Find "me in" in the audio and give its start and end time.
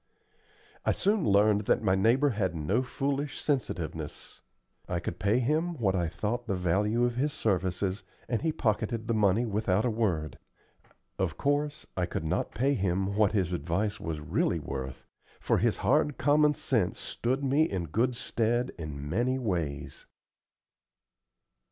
17.43-17.83